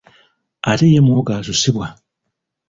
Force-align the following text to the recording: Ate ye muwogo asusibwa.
Ate 0.69 0.85
ye 0.93 0.99
muwogo 1.05 1.31
asusibwa. 1.39 1.87